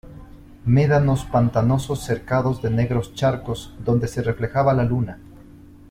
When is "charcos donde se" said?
3.13-4.23